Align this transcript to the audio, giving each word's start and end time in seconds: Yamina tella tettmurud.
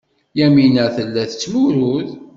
Yamina 0.39 0.85
tella 0.95 1.23
tettmurud. 1.31 2.07